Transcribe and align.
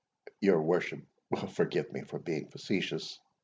—Your 0.39 0.59
worship 0.63 1.03
will 1.29 1.45
forgive 1.45 1.93
me 1.93 2.01
for 2.01 2.17
being 2.17 2.47
facetious. 2.47 3.19